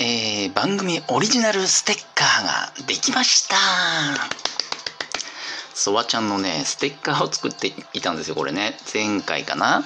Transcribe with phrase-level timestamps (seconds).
[0.00, 3.56] えー、番組オリジナルステッカーができました。
[5.74, 8.76] ソワちゃんのねステッカーを作っていたんですよこれね。
[8.94, 9.82] 前回かな。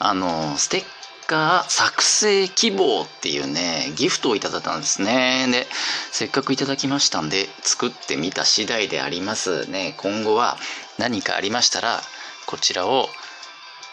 [0.00, 0.84] あのステッ
[1.28, 5.46] カー作成希望っていうねギフトをいただいたんですね。
[5.52, 5.68] で
[6.10, 9.94] せっかくいただきましたんで作ってみた次第でありますね。
[9.98, 10.56] 今後は
[10.98, 12.00] 何かありましたら
[12.46, 13.08] こちらを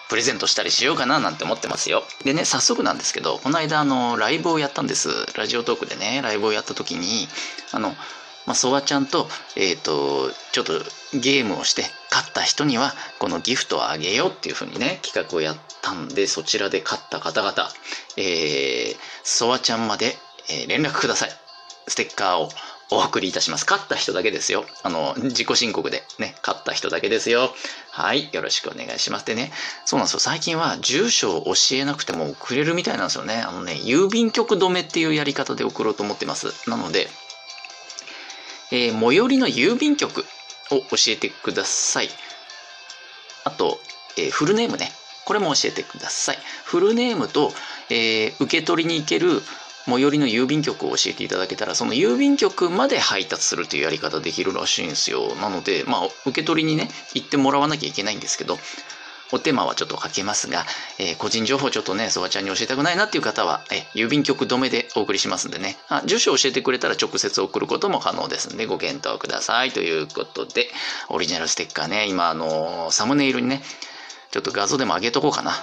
[0.10, 2.04] プレゼントしたりしようかななんて思ってますよ。
[2.26, 5.10] でね、早速なんですけど、この間あの、ライブをやったんです。
[5.38, 7.28] ラジオトークでね、ライブをやった時に、
[7.72, 7.90] あの、
[8.46, 10.74] まあ、ソワちゃんと、えっ、ー、と、ちょっと
[11.14, 17.70] ゲームをして、勝った人には、このギフトをあげようっていう風にね、企画をやったんで、そちらで勝った方々、
[18.18, 20.18] えー、ソワちゃんまで、
[20.50, 21.30] えー、連絡ください。
[21.88, 22.50] ステッカーを
[22.92, 23.66] お送りいたします。
[23.66, 24.66] 勝った人だけですよ。
[24.82, 27.54] あの、自己申告でね、勝った人だけですよ。
[27.92, 29.26] はい、よろしくお願いします。
[29.26, 29.52] でね、
[29.86, 30.20] そうなんですよ。
[30.20, 33.36] 最近は住所を教えなくても送れるみたいなんですよね。
[33.36, 36.68] あのね、郵便局止めっていうやり方で送ろうと思ってます。
[36.68, 37.10] なので、
[38.72, 40.26] えー、最寄りの郵便局
[40.72, 42.10] を教えてください。
[43.44, 43.80] あと、
[44.18, 44.92] えー、フルネームね。
[45.26, 46.40] これも教えてください。
[46.66, 47.54] フルネームと、
[47.92, 49.44] えー、受け取りに行ける
[49.86, 58.58] 最寄りの郵便局を教えていただけたらその郵便局まで配達するというやり方できるらしいんですよなのでまあ受け取りにね行ってもらわなきゃいけないんですけど
[59.32, 60.66] お手間はちょっとかけますが、
[60.98, 69.72] えー、個人情報ちょっとね、そばちゃんに教えたくないなっていう方は、え郵便局止めでお送りしますんでねあ、住所教えてくれたら直接送ることも可能ですんで、ご検討ください。
[69.72, 70.68] ということで、
[71.10, 73.62] オリジナルステッカーね、今、あのサムネイルにね、
[74.32, 75.54] ちょっと画像でも上げとこうかな。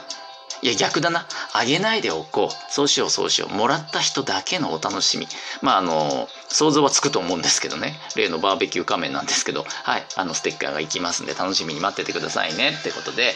[0.67, 1.25] いや逆だな。
[1.53, 2.73] あげないでおこう。
[2.73, 3.55] そうしようそうしよう。
[3.55, 5.29] もらった人だけのお楽しみ。
[5.63, 7.95] まああの、想像はつくと思うんですけどね。
[8.17, 10.05] 例のバーベキュー仮面なんですけど、はい。
[10.17, 12.71] あのステッカーが行きますんで楽しみに待っててくださいね。
[12.81, 13.35] ってことで、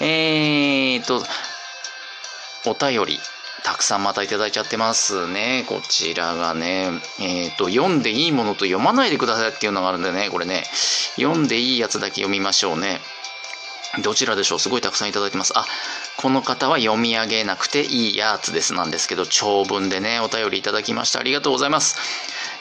[0.00, 1.22] えーと、
[2.64, 3.20] お便り。
[3.62, 5.66] たくさんまたいただいちゃってますね。
[5.68, 10.64] こちらがね、えっ、ー、と、読んでいいものと読まないでくださいっていうのがあるんでね、これね、
[11.16, 13.00] 読んでいいやつだけ読みましょうね。
[14.02, 14.58] どちらでしょう？
[14.60, 15.52] すごいたくさんいただきます。
[15.56, 15.66] あ、
[16.16, 21.18] この方は読み上げなくていいやつですなんですけど、長文でね、お便りいただきました。
[21.18, 21.96] ありがとうございます。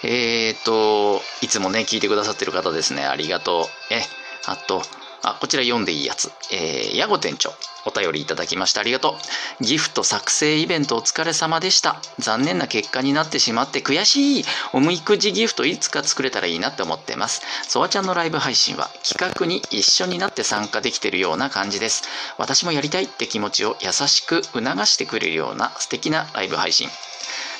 [0.03, 3.05] えっ、と、いつもね、聞いてくださってる方ですね。
[3.05, 3.93] ありがとう。
[3.93, 4.01] え、
[4.45, 4.81] あと、
[5.23, 6.31] あ、こちら読んでいいやつ。
[6.51, 7.53] えー、ヤゴ店長。
[7.85, 9.15] お便りいただきましてありがと
[9.59, 9.63] う。
[9.63, 12.01] ギフト作成イベントお疲れ様でした。
[12.19, 14.45] 残念な結果になってしまって悔しい。
[14.73, 17.41] おみくじギフトいつか作れたらいいなって思ってます。
[17.67, 22.03] ソワちゃんのライブ配信は企画に一緒になって参加できてるような感じです。
[22.37, 26.89] 私もやりたいって気持ちを優しく促してくれるような素敵なライブ配信。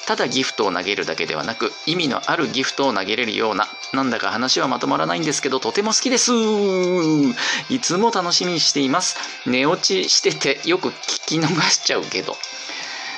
[0.09, 6.31] ただギフトを投げるだけではなく意味のあるギフトを投げれるようななんだか話はまとまらないんですけどとても好きです。
[7.69, 9.17] いつも楽しみにしています。
[9.47, 12.35] 寝落ちしててよく聞き逃しちゃうけど。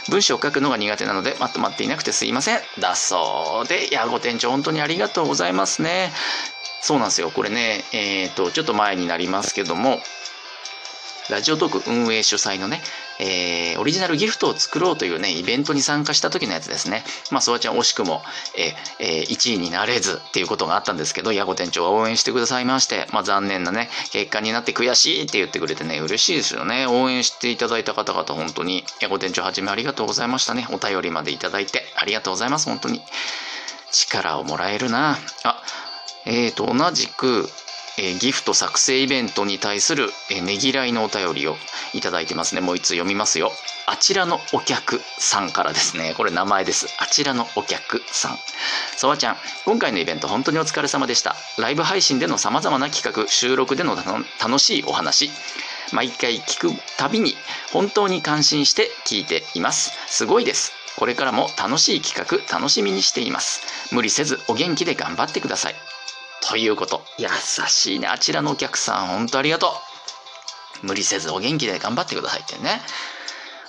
[0.09, 2.59] 文章を書くのが苦手なのでまとまっていなくてすいません。
[2.81, 3.87] だそうで。
[3.87, 6.11] いやご店長本当にありがとうございますね。
[6.81, 7.31] そうなんですよ。
[7.31, 10.01] これねえっ、ー、とちょっと前になりますけども
[11.31, 12.81] ラジオトーク運営主催のね、
[13.21, 17.03] えー、オリジナルギフトを作ろうというね、イベントに参加した時のやつですね。
[17.29, 18.23] まあ、そわちゃん惜しくも、
[18.57, 26.87] えー、えー、1位になれずっていうことがあったんですけど、ヤゴ店長は応援してくださいまして、まあ、残念なね、結果になって悔しいって言ってくれてね、嬉しいですよね。
[26.87, 30.67] 応援していただいた方々、本当に、ヤゴ店長はじめありがとうございましたね。
[30.71, 33.01] お便りまでいただいて、ありがとうございます、本当に。
[33.91, 35.19] 力をもらえるな。
[35.43, 35.61] あ、
[36.25, 37.47] えーと、同じく、
[37.97, 41.57] え、ギフト作成イベントに対する、え、ねぎらいのお便りを
[41.93, 42.61] いただいてますね。
[42.61, 43.51] もう一つ読みますよ。
[43.85, 46.13] あちらのお客さんからですね。
[46.15, 46.87] これ名前です。
[46.99, 48.37] あちらのお客さん。
[48.95, 51.35] そわちゃん、今回のイベント本当にお疲れ様でした。
[51.57, 55.31] ライブ配信での様々な企画、収録での楽しいお話、
[55.91, 57.35] 毎回聞くたびに
[57.73, 59.91] 本当に感心して聞いています。
[60.07, 60.71] すごいです。
[60.95, 63.61] これからも楽しい企画楽しみにしています。
[63.93, 65.75] 無理せずお元気で頑張ってください。
[66.51, 67.01] ということ。
[67.17, 67.29] 優
[67.69, 68.07] しいね。
[68.07, 69.71] あちらのお客さん、本当ありがと
[70.83, 70.85] う。
[70.85, 72.81] 無理せずお元気で頑張ってくださいってね。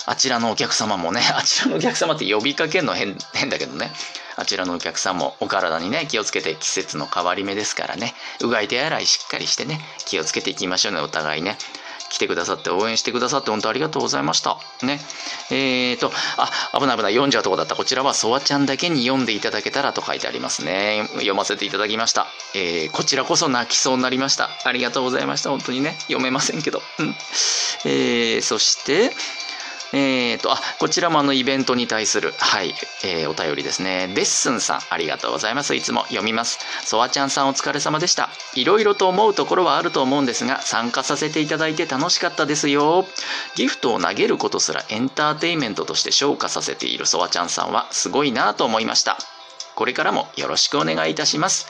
[0.05, 3.89] あちらのお客様もね、 あちらのお客様って呼びかけるの変変だけどね。
[4.35, 8.15] あちらのお客さんもお体にね、気をつけて季節の変わり目ですからね。
[8.41, 11.57] うがい手洗いしっかりしてね、気をつけていきましょうね、お互いね。
[12.13, 14.59] 来てくださって応援してくださって本当ありがとうございました。
[14.83, 14.99] ね。
[15.49, 17.75] えーと、あ、危ない危ない、読んじゃうとこだった。
[17.75, 21.07] こちらはソワちゃんだけに読んでいただけたらと書いてありますね。
[21.13, 22.27] 読ませていただきました。
[22.53, 24.49] えー、こちらこそ泣きそうになりました。
[24.63, 25.49] ありがとうございました。
[25.49, 25.95] 本当にね。
[26.01, 26.83] 読めませんけど。
[26.99, 27.15] うん。
[27.85, 29.11] えー、そして、
[29.95, 32.73] えー、と、あ、こちらもあのイベントに対する、はい、
[33.03, 34.11] えー、お便りですね。
[34.15, 35.75] レッスンさん、ありがとうございます。
[35.75, 36.57] いつも読みます。
[36.83, 38.29] ソワちゃんさんお疲れ様でした。
[38.55, 43.05] いろいろと思うところはあると思うんですが、参加させていただいて楽しかったですよ。
[43.55, 49.19] ギフトを投げることすらエンターテイメントとして昇華させているソワちゃんさんはすごいなと思いました。
[49.75, 51.67] これからもよろしくお願いいたします。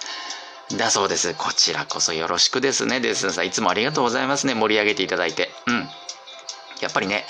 [0.77, 1.35] だそうです。
[1.37, 3.01] こちらこそよろしくですね。
[3.01, 4.55] ですさん、いつもありがとうございますね。
[4.55, 5.51] 盛り上げていただいて。
[5.67, 5.89] うん。
[6.81, 7.25] やっぱりね、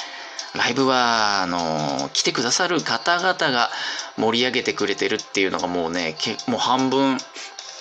[0.56, 3.70] ライブは、あの、来てくださる方々が
[4.18, 7.18] 盛り上げてくれてるっていうのがもうね、けもう半分、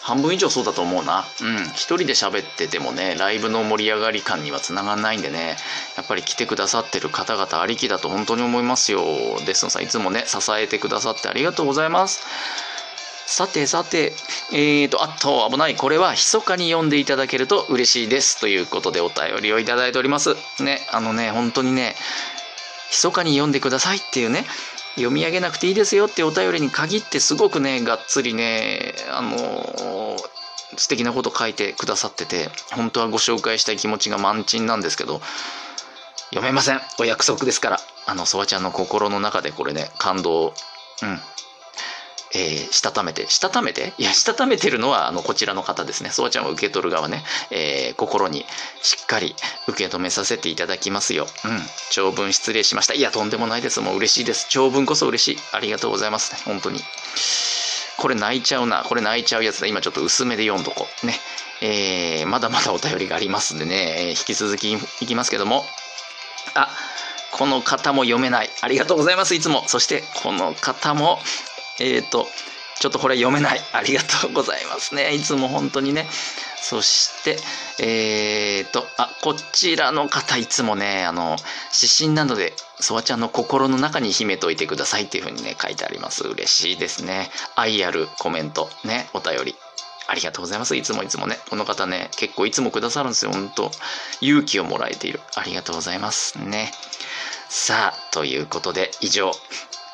[0.03, 1.25] 半分以上そうだと思うな。
[1.43, 1.65] うん。
[1.75, 5.57] 一人で喋っててもね、ライブの盛り上がり感にはつながんないんでね、
[5.97, 9.03] やっぱり来てくださってる方々ありきだと本当に思いますよ。
[9.47, 12.23] ですのさん、いつもね、支えてくださってありがとうございます。
[13.27, 14.13] さてさて、
[14.53, 15.77] えーと、あっと、危ない。
[15.77, 18.41] これは密かに読んでいただけると嬉しいです。
[18.41, 20.35] ということでお便りをいただいております。
[20.61, 21.95] ね、あのね、本当にね、
[22.93, 24.45] 密かに読んでくださいっていうね、
[24.97, 30.19] 読み上げなくていいですよってお便りに限ってすごくね、がっつりね、あのー、
[30.77, 35.21] 素敵なこと書いてくださってて、本当はご紹介したい気持ちが満鎮なんですけど、
[36.31, 36.81] 読めません。
[36.99, 37.81] お約束ですから。
[38.07, 40.55] あの、そばちゃんの心の中でこれね、感動、
[41.03, 41.21] うん、
[42.35, 43.93] えー、したためて、したためて？
[43.99, 46.11] いや、したためてるのは、あの、こちらの方ですね。
[46.11, 48.47] そうちゃんを受け取る側ね、えー、心に
[48.81, 49.35] しっかり
[49.69, 51.27] 受け止めさせていただきますよ。
[51.45, 51.61] うん。
[51.91, 52.95] 長文失礼しました。
[52.95, 53.81] いや、とんでもないです。
[53.81, 54.47] もう嬉しいです。
[54.49, 55.39] 長文こそ嬉しい。
[55.53, 56.41] ありがとうございますね。
[56.45, 56.81] 本当に。
[57.99, 58.83] これ泣いちゃうな。
[58.85, 59.67] これ泣いちゃうやつだ。
[59.67, 61.07] 今ちょっと薄めで読んどこう。
[61.07, 61.15] ね。
[61.61, 65.65] えー、まだまだお便りがありますんでね、え引き続きいきますけども。
[66.55, 66.69] あ、
[67.31, 68.51] この方も読めない。
[68.61, 69.35] ありがとうございます。
[69.35, 69.63] いつも。
[69.69, 71.19] そして、この方も
[71.81, 72.27] えっ、ー、と、
[72.81, 73.61] ちょっとこれ読めない。
[73.73, 75.15] ありがとうございますね。
[75.15, 76.09] いつも本当にね。
[76.61, 77.39] そして、
[77.79, 81.37] えっ、ー、と、あ、こちらの方、いつもね、あの、
[81.81, 86.25] 指針などで、ソワちゃんの心の中に秘めといてくださいっていうふうにね、書いてあります。
[86.25, 87.31] 嬉しいですね。
[87.55, 89.57] 愛あるコメント、ね、お便り。
[90.09, 90.77] ありがとうございます。
[90.77, 91.39] いつもいつもね。
[91.49, 93.33] この方ね、結構いつもくださるんですよ。
[93.33, 93.71] 本当
[94.21, 95.21] 勇気をもらえている。
[95.37, 96.73] ありがとうございますね。
[97.49, 99.33] さあ、ということで、以上、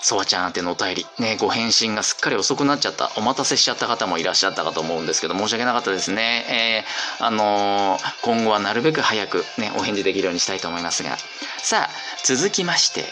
[0.00, 6.84] そわちゃん宛てのお便り、ね、ご返信がすっかり遅くなっちゃった、お待たせしちゃった方もいらっしゃったかと思うんですけど、申し訳なかったですね。
[7.18, 11.16] えー、あのー、今後はなるべく早くね、お返事できるようにしたいと思いますが。
[11.58, 11.90] さあ、
[12.24, 13.04] 続きまして、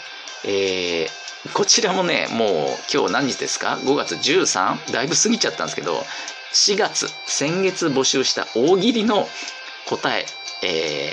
[0.45, 2.47] えー、こちらもね、もう
[2.91, 4.91] 今日何日ですか ?5 月 13?
[4.93, 6.05] だいぶ過ぎちゃったんですけど、
[6.53, 9.27] 4月、先月募集した大喜利の
[9.87, 10.25] 答え、
[10.63, 11.11] え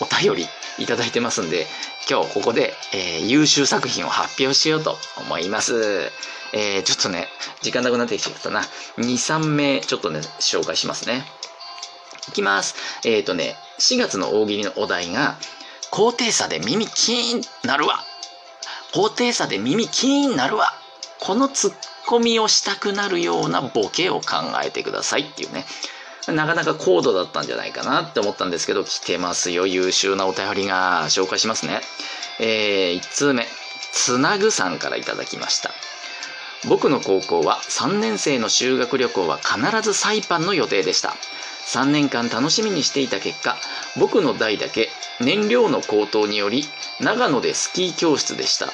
[0.00, 0.48] ー、お便り
[0.78, 1.66] いただいてますんで、
[2.10, 6.10] 今日ここで、えー、優秀作品を発表しようと思います。
[6.54, 7.28] えー、ちょっとね、
[7.62, 8.62] 時間なくなってきちゃったな。
[8.98, 11.24] 2、3名ちょっとね、紹介しますね。
[12.28, 12.74] いきます。
[13.04, 15.36] えっ、ー、とね、4月の大喜利のお題が、
[15.90, 18.04] 高低差で耳キーンなるわ。
[18.94, 20.72] 高低差で耳キーンなるわ。
[21.20, 21.74] このツッ
[22.06, 25.64] コミをしたくなるようなボケを考えてくださいっていうね。
[26.28, 29.66] なかなか高度だったんじゃないかなって思ったんですけど、来てますよ。
[29.66, 31.80] 優秀なお便りが紹介しますね。
[32.38, 33.46] えー、1通目、
[33.92, 35.72] つなぐさんからいただきました。
[36.68, 41.16] 僕の高校は3年生の修学旅行は必ずサイパンの予定でした。
[41.66, 43.56] 3年間楽しみにしていた結果、
[43.98, 44.90] 僕の代だけ
[45.20, 46.64] 燃料の高騰により
[47.00, 48.68] 長野でスキー教室でした。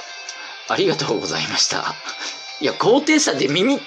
[0.68, 1.94] ありがとうございました。
[2.60, 3.80] いや、高低差で耳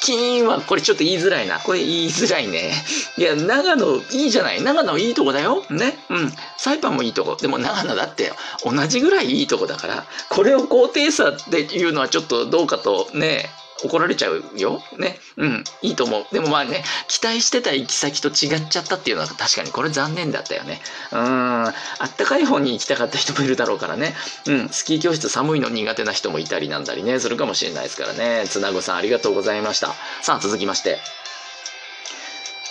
[0.00, 1.58] 金は、これちょっと言いづらいな。
[1.58, 2.72] これ言いづらいね。
[3.16, 4.62] いや、長野いいじゃない。
[4.62, 5.64] 長野いいとこだよ。
[5.70, 5.98] ね。
[6.08, 6.32] うん。
[6.56, 7.36] サイパンもいいとこ。
[7.36, 8.32] でも長野だって
[8.64, 13.50] 同じぐらいいいとこだから、これを高低差っていうのはちょっとどうかとね、
[13.84, 14.82] 怒られちゃうよ。
[14.98, 15.18] ね。
[15.36, 15.64] うん。
[15.82, 16.26] いいと思う。
[16.32, 20.80] でもまあね、期待してた行き先と違っちゃったっていうのは確かにこれ残念だったよね。
[21.12, 21.18] うん。
[21.20, 21.72] あ
[22.04, 24.14] ったかい方に行きたかった人もいるだろうからね。
[24.46, 24.68] うん。
[24.70, 28.44] スキー教室寒いの苦手な人もいたりなんだりね、するかもしれないですからね。
[28.48, 29.94] つなぐさんありがとうございました。
[30.22, 30.98] さあ、続きまして。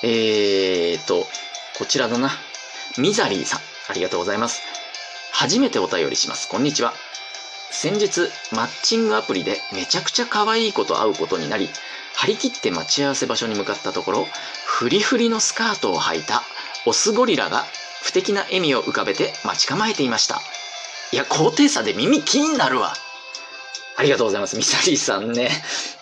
[0.03, 1.25] えーと、
[1.77, 2.31] こちらだな。
[2.97, 3.59] ミザリーさん。
[3.89, 4.61] ありがとうございます。
[5.31, 6.49] 初めてお便りします。
[6.49, 6.93] こんにちは。
[7.69, 8.21] 先日
[8.55, 11.69] マッチングアプリでめちゃくちゃ可愛い子と会うことになり
[12.15, 14.25] 張り切って待ち合わせ場所に向かったところ
[14.65, 16.41] フリフリのスカートを履いた
[16.85, 17.63] オスゴリラが
[18.03, 20.39] 不敵な笑みを浮かべて待ち構えていました
[21.11, 22.93] いや高低差で耳気になるわ
[23.99, 24.55] ありがとうございます。
[24.55, 25.49] ミサリーさんね。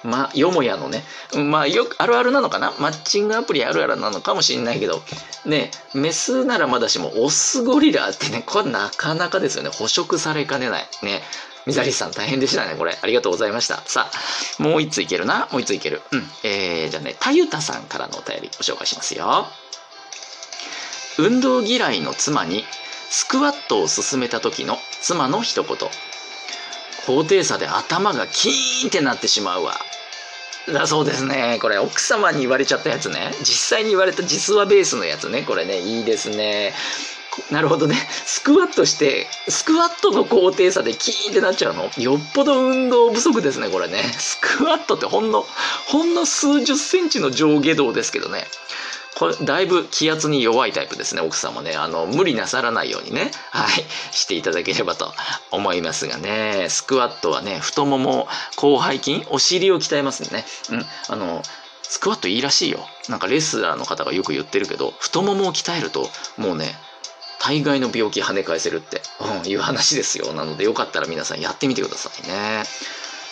[0.03, 1.05] まあ、よもやのね。
[1.49, 2.73] まあ、よく、あるあるなのかな？
[2.77, 5.01] マッチングアプリあるあるなのかもしれないけど、
[5.45, 9.69] ね、メスならまだしも、オスゴリラってね、これなかなかですよね。
[9.69, 10.83] 捕食されかねない。
[11.03, 11.21] ね。
[11.65, 12.97] ミザリスさん大変でしたね、これ。
[13.01, 13.81] ありがとうございました。
[13.85, 15.47] さあ、もう一ついけるな。
[15.51, 16.01] もう一ついける。
[16.11, 16.23] うん。
[16.43, 19.47] えー、じゃあね、たゆたさんからのお便りご紹介しますよ。
[21.17, 22.65] 運動嫌いの妻に
[23.09, 25.77] スクワットを勧めた時の妻の一言。
[27.05, 29.75] 高低差で頭がキーンってなってしまうわ
[30.73, 36.73] だそうですねこれ奥様に言われちゃったやつね実際に言われた実話ベースのやつねこれねいいですね
[37.51, 37.95] なるほどね。
[38.25, 41.89] スクワットしてスクワットの高低差でキーンってなっちゃうの？
[41.97, 44.03] よっぽど運動不足ですねこれね。
[44.03, 45.45] スクワットってほんの
[45.87, 48.45] ほんの数十センチの上下動ですけどね。
[49.17, 51.75] これだいぶ気圧に弱いタイプですね奥様ね。
[51.75, 53.31] あの無理なさらないようにね。
[53.51, 53.83] はい。
[54.11, 55.13] していただければと
[55.51, 56.67] 思いますがね。
[56.69, 58.27] スクワットはね太もも
[58.59, 60.45] 広背筋お尻を鍛えますんでね。
[60.71, 60.85] うん。
[61.09, 61.41] あの
[61.81, 62.79] スクワットいいらしいよ。
[63.07, 66.73] なんかレスラーの方がよく言ってるけど太ももを鍛えるともうね
[67.45, 69.01] 大概の病気跳ね返せるって、
[69.43, 70.33] うん、いう話ですよ。
[70.33, 72.63] なのでよかったら皆さんやってみてくださいね。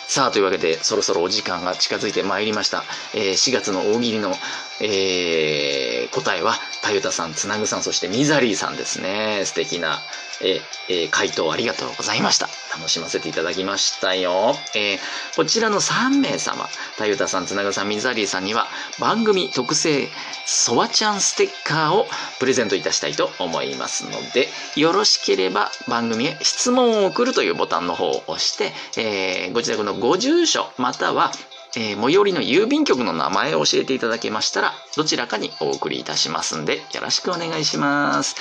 [0.06, 4.32] さあというわけでそろそろお時間が近づいてまいりました、えー、4月の大喜利の、
[4.80, 9.42] えー、答えはたゆたさんつなぐさんそしてミザリーさんですね。
[9.44, 9.98] 素敵な、
[10.42, 12.48] えー、えー、回答ありがとうございました。
[12.76, 14.98] 楽しませていただきましたよ、えー、
[15.36, 16.66] こちらの3名様
[16.98, 18.66] たゆたさんつなぐさんミザリーさんには
[18.98, 20.08] 番組特製
[20.44, 22.06] ソワちゃんステッカーを
[22.40, 31.30] プレゼントいたしたいと思いますのでよろしければ番組へ質問を送るというボタンの方を押して、えー、ご自宅のご住所または
[31.76, 38.36] えー、最寄りの郵便局の名前を教えていただけましたら、どちらかにお送りいたしますんで、よろしくお願いします。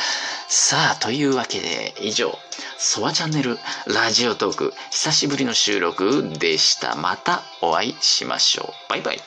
[0.48, 2.38] さあ、というわけで、以上、
[2.78, 6.96] ソワチャンネルラジオトーク、久しぶりの収録でした。
[6.96, 8.90] またお会いしましょう。
[8.90, 9.22] バイバイ。